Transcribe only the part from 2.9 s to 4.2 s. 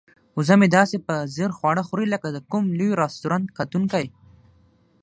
رستورانت کتونکی.